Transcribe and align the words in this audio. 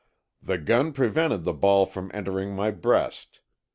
"The 0.41 0.57
gun 0.57 0.93
prevented 0.93 1.43
the 1.43 1.53
ball 1.53 1.85
from 1.85 2.09
entering 2.11 2.55
my 2.55 2.71
breast. 2.71 3.41